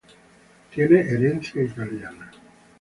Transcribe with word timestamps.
Tiene 0.73 0.99
herencia 0.99 1.61
italiana. 1.61 2.31